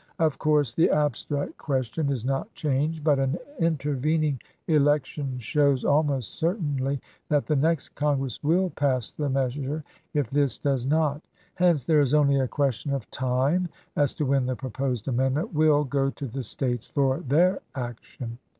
[0.17, 6.99] Of course the abstract question is not changed, but an intervening election shows, almost certainly,
[7.29, 9.83] that the next Congress will pass the measure
[10.15, 11.21] if this does not.
[11.53, 15.53] Hence there is only a ques tion of time as to when the proposed amendment
[15.53, 18.39] will go to the States for their action.